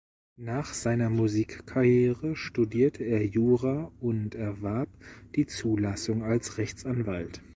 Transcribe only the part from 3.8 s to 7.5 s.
und erwarb die Zulassung als Rechtsanwalt.